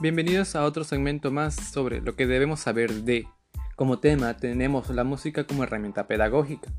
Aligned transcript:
Bienvenidos 0.00 0.56
a 0.56 0.64
otro 0.64 0.82
segmento 0.82 1.30
más 1.30 1.54
sobre 1.54 2.00
lo 2.00 2.16
que 2.16 2.26
debemos 2.26 2.60
saber 2.60 2.90
de. 2.90 3.26
Como 3.76 3.98
tema 3.98 4.34
tenemos 4.34 4.88
la 4.88 5.04
música 5.04 5.44
como 5.44 5.62
herramienta 5.62 6.06
pedagógica. 6.06 6.70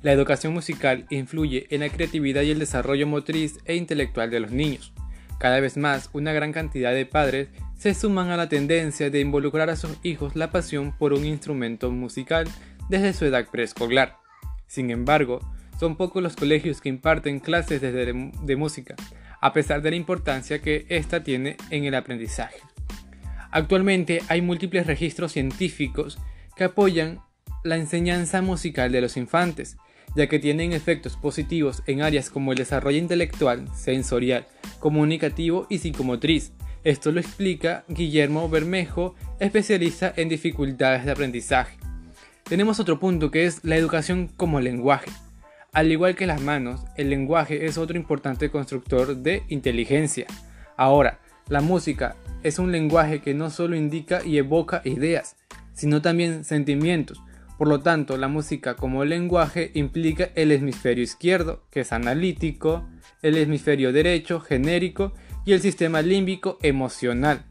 La 0.00 0.12
educación 0.12 0.52
musical 0.52 1.04
influye 1.10 1.66
en 1.70 1.80
la 1.80 1.88
creatividad 1.88 2.42
y 2.42 2.52
el 2.52 2.60
desarrollo 2.60 3.08
motriz 3.08 3.58
e 3.64 3.74
intelectual 3.74 4.30
de 4.30 4.38
los 4.38 4.52
niños. 4.52 4.92
Cada 5.40 5.58
vez 5.58 5.76
más, 5.76 6.08
una 6.12 6.32
gran 6.32 6.52
cantidad 6.52 6.94
de 6.94 7.04
padres 7.04 7.48
se 7.76 7.94
suman 7.94 8.30
a 8.30 8.36
la 8.36 8.48
tendencia 8.48 9.10
de 9.10 9.18
involucrar 9.18 9.68
a 9.68 9.74
sus 9.74 9.98
hijos 10.04 10.36
la 10.36 10.52
pasión 10.52 10.96
por 10.96 11.14
un 11.14 11.24
instrumento 11.24 11.90
musical 11.90 12.46
desde 12.88 13.12
su 13.12 13.24
edad 13.24 13.48
preescolar. 13.50 14.18
Sin 14.68 14.90
embargo, 14.90 15.40
son 15.80 15.96
pocos 15.96 16.22
los 16.22 16.36
colegios 16.36 16.80
que 16.80 16.90
imparten 16.90 17.40
clases 17.40 17.82
de 17.82 18.56
música, 18.56 18.94
a 19.42 19.52
pesar 19.52 19.82
de 19.82 19.90
la 19.90 19.96
importancia 19.96 20.62
que 20.62 20.86
ésta 20.88 21.22
tiene 21.22 21.56
en 21.68 21.84
el 21.84 21.94
aprendizaje. 21.94 22.56
Actualmente 23.50 24.22
hay 24.28 24.40
múltiples 24.40 24.86
registros 24.86 25.32
científicos 25.32 26.18
que 26.56 26.64
apoyan 26.64 27.20
la 27.64 27.76
enseñanza 27.76 28.40
musical 28.40 28.90
de 28.92 29.00
los 29.00 29.16
infantes, 29.16 29.76
ya 30.14 30.28
que 30.28 30.38
tienen 30.38 30.72
efectos 30.72 31.16
positivos 31.16 31.82
en 31.86 32.02
áreas 32.02 32.30
como 32.30 32.52
el 32.52 32.58
desarrollo 32.58 32.98
intelectual, 32.98 33.68
sensorial, 33.74 34.46
comunicativo 34.78 35.66
y 35.68 35.78
psicomotriz. 35.78 36.52
Esto 36.84 37.12
lo 37.12 37.20
explica 37.20 37.84
Guillermo 37.88 38.48
Bermejo, 38.48 39.14
especialista 39.40 40.12
en 40.16 40.28
dificultades 40.28 41.04
de 41.04 41.12
aprendizaje. 41.12 41.76
Tenemos 42.44 42.80
otro 42.80 43.00
punto 43.00 43.30
que 43.30 43.46
es 43.46 43.64
la 43.64 43.76
educación 43.76 44.28
como 44.28 44.60
lenguaje. 44.60 45.10
Al 45.72 45.90
igual 45.90 46.14
que 46.14 46.26
las 46.26 46.42
manos, 46.42 46.84
el 46.98 47.08
lenguaje 47.08 47.64
es 47.64 47.78
otro 47.78 47.96
importante 47.96 48.50
constructor 48.50 49.16
de 49.16 49.42
inteligencia. 49.48 50.26
Ahora, 50.76 51.20
la 51.48 51.62
música 51.62 52.14
es 52.42 52.58
un 52.58 52.72
lenguaje 52.72 53.22
que 53.22 53.32
no 53.32 53.48
solo 53.48 53.74
indica 53.74 54.22
y 54.22 54.36
evoca 54.36 54.82
ideas, 54.84 55.36
sino 55.72 56.02
también 56.02 56.44
sentimientos. 56.44 57.22
Por 57.56 57.68
lo 57.68 57.80
tanto, 57.80 58.18
la 58.18 58.28
música 58.28 58.76
como 58.76 59.06
lenguaje 59.06 59.70
implica 59.72 60.28
el 60.34 60.52
hemisferio 60.52 61.02
izquierdo, 61.02 61.64
que 61.70 61.80
es 61.80 61.92
analítico, 61.94 62.86
el 63.22 63.38
hemisferio 63.38 63.94
derecho, 63.94 64.40
genérico, 64.40 65.14
y 65.46 65.52
el 65.52 65.62
sistema 65.62 66.02
límbico 66.02 66.58
emocional, 66.60 67.46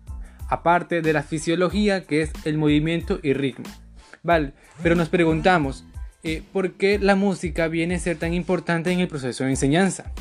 aparte 0.48 1.02
de 1.02 1.14
la 1.14 1.24
fisiología, 1.24 2.04
que 2.04 2.22
es 2.22 2.32
el 2.46 2.60
movimiento 2.60 3.20
y 3.24 3.34
ritmo. 3.34 3.66
Vale, 4.22 4.54
pero 4.84 4.94
nos 4.94 5.10
preguntamos, 5.10 5.86
eh, 6.24 6.44
por 6.54 6.74
qué 6.74 7.00
la 7.00 7.16
música 7.16 7.68
viene 7.68 7.96
a 7.96 8.00
ser 8.00 8.18
tan 8.18 8.34
importante 8.34 8.92
en 8.92 9.00
el 9.00 9.08
proceso 9.08 9.44
de 9.44 9.52
enseñanza. 9.52 10.12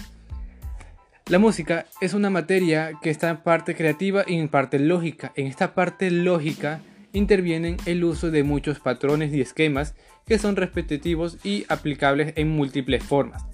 La 1.28 1.38
música 1.38 1.86
es 2.00 2.14
una 2.14 2.30
materia 2.30 2.92
que 3.02 3.10
está 3.10 3.30
en 3.30 3.36
parte 3.36 3.76
creativa 3.76 4.24
y 4.26 4.34
en 4.34 4.48
parte 4.48 4.78
lógica. 4.78 5.32
En 5.36 5.46
esta 5.46 5.74
parte 5.74 6.10
lógica 6.10 6.80
intervienen 7.12 7.76
el 7.86 8.02
uso 8.02 8.30
de 8.30 8.42
muchos 8.42 8.80
patrones 8.80 9.32
y 9.32 9.40
esquemas 9.40 9.94
que 10.26 10.38
son 10.38 10.56
repetitivos 10.56 11.38
y 11.44 11.66
aplicables 11.68 12.32
en 12.36 12.48
múltiples 12.48 13.04
formas. 13.04 13.44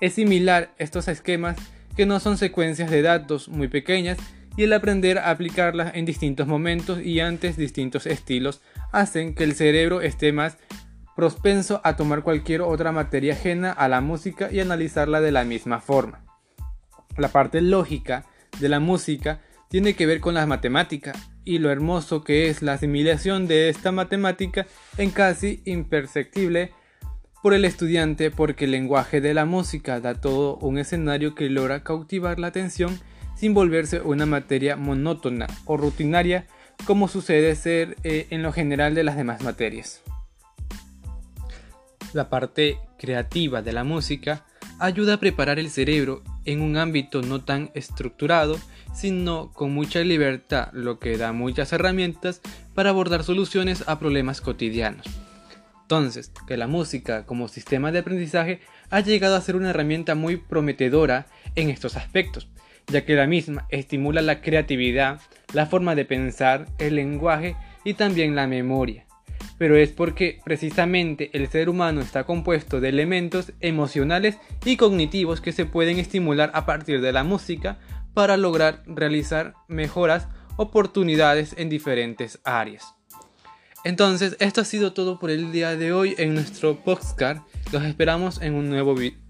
Es 0.00 0.14
similar 0.14 0.72
estos 0.78 1.08
esquemas 1.08 1.56
que 1.96 2.06
no 2.06 2.20
son 2.20 2.36
secuencias 2.36 2.90
de 2.90 3.02
datos 3.02 3.48
muy 3.48 3.68
pequeñas 3.68 4.18
y 4.56 4.64
el 4.64 4.72
aprender 4.72 5.18
a 5.18 5.30
aplicarlas 5.30 5.94
en 5.94 6.04
distintos 6.04 6.46
momentos 6.46 7.00
y 7.02 7.20
antes 7.20 7.56
distintos 7.56 8.06
estilos 8.06 8.60
hacen 8.92 9.34
que 9.34 9.44
el 9.44 9.54
cerebro 9.54 10.00
esté 10.00 10.32
más 10.32 10.58
propenso 11.16 11.80
a 11.82 11.96
tomar 11.96 12.22
cualquier 12.22 12.60
otra 12.60 12.92
materia 12.92 13.32
ajena 13.32 13.72
a 13.72 13.88
la 13.88 14.02
música 14.02 14.52
y 14.52 14.60
analizarla 14.60 15.20
de 15.20 15.32
la 15.32 15.44
misma 15.44 15.80
forma. 15.80 16.24
La 17.16 17.28
parte 17.28 17.62
lógica 17.62 18.26
de 18.60 18.68
la 18.68 18.78
música 18.78 19.40
tiene 19.68 19.94
que 19.94 20.06
ver 20.06 20.20
con 20.20 20.34
la 20.34 20.46
matemática 20.46 21.12
y 21.44 21.58
lo 21.58 21.70
hermoso 21.70 22.22
que 22.22 22.48
es 22.48 22.60
la 22.60 22.74
asimilación 22.74 23.48
de 23.48 23.70
esta 23.70 23.92
matemática 23.92 24.66
en 24.98 25.10
casi 25.10 25.62
imperceptible 25.64 26.72
por 27.42 27.54
el 27.54 27.64
estudiante 27.64 28.30
porque 28.30 28.66
el 28.66 28.72
lenguaje 28.72 29.20
de 29.20 29.32
la 29.32 29.46
música 29.46 30.00
da 30.00 30.20
todo 30.20 30.56
un 30.56 30.78
escenario 30.78 31.34
que 31.34 31.48
logra 31.48 31.82
cautivar 31.82 32.38
la 32.38 32.48
atención 32.48 33.00
sin 33.36 33.54
volverse 33.54 34.00
una 34.00 34.26
materia 34.26 34.76
monótona 34.76 35.46
o 35.64 35.76
rutinaria 35.76 36.46
como 36.84 37.08
sucede 37.08 37.54
ser 37.54 37.96
eh, 38.04 38.26
en 38.30 38.42
lo 38.42 38.52
general 38.52 38.94
de 38.94 39.04
las 39.04 39.16
demás 39.16 39.42
materias. 39.42 40.02
La 42.16 42.30
parte 42.30 42.78
creativa 42.98 43.60
de 43.60 43.74
la 43.74 43.84
música 43.84 44.46
ayuda 44.78 45.12
a 45.12 45.20
preparar 45.20 45.58
el 45.58 45.68
cerebro 45.68 46.22
en 46.46 46.62
un 46.62 46.78
ámbito 46.78 47.20
no 47.20 47.44
tan 47.44 47.70
estructurado, 47.74 48.58
sino 48.94 49.52
con 49.52 49.74
mucha 49.74 50.00
libertad, 50.00 50.70
lo 50.72 50.98
que 50.98 51.18
da 51.18 51.34
muchas 51.34 51.74
herramientas 51.74 52.40
para 52.74 52.88
abordar 52.88 53.22
soluciones 53.22 53.86
a 53.86 53.98
problemas 53.98 54.40
cotidianos. 54.40 55.04
Entonces, 55.82 56.32
que 56.48 56.56
la 56.56 56.66
música 56.66 57.26
como 57.26 57.48
sistema 57.48 57.92
de 57.92 57.98
aprendizaje 57.98 58.60
ha 58.88 59.00
llegado 59.00 59.36
a 59.36 59.42
ser 59.42 59.54
una 59.54 59.68
herramienta 59.68 60.14
muy 60.14 60.38
prometedora 60.38 61.26
en 61.54 61.68
estos 61.68 61.98
aspectos, 61.98 62.48
ya 62.86 63.04
que 63.04 63.14
la 63.14 63.26
misma 63.26 63.66
estimula 63.68 64.22
la 64.22 64.40
creatividad, 64.40 65.20
la 65.52 65.66
forma 65.66 65.94
de 65.94 66.06
pensar, 66.06 66.66
el 66.78 66.94
lenguaje 66.94 67.56
y 67.84 67.92
también 67.92 68.34
la 68.34 68.46
memoria 68.46 69.05
pero 69.58 69.76
es 69.76 69.90
porque 69.90 70.40
precisamente 70.44 71.30
el 71.32 71.48
ser 71.48 71.68
humano 71.68 72.00
está 72.00 72.24
compuesto 72.24 72.80
de 72.80 72.88
elementos 72.88 73.52
emocionales 73.60 74.38
y 74.64 74.76
cognitivos 74.76 75.40
que 75.40 75.52
se 75.52 75.66
pueden 75.66 75.98
estimular 75.98 76.50
a 76.54 76.66
partir 76.66 77.00
de 77.00 77.12
la 77.12 77.24
música 77.24 77.78
para 78.14 78.36
lograr 78.36 78.82
realizar 78.86 79.54
mejoras 79.68 80.28
oportunidades 80.56 81.54
en 81.58 81.68
diferentes 81.68 82.40
áreas. 82.44 82.94
Entonces, 83.84 84.36
esto 84.40 84.62
ha 84.62 84.64
sido 84.64 84.92
todo 84.92 85.18
por 85.18 85.30
el 85.30 85.52
día 85.52 85.76
de 85.76 85.92
hoy 85.92 86.14
en 86.18 86.34
nuestro 86.34 86.82
podcast. 86.82 87.46
Los 87.72 87.84
esperamos 87.84 88.42
en 88.42 88.54
un 88.54 88.68
nuevo 88.68 88.94
video. 88.94 89.25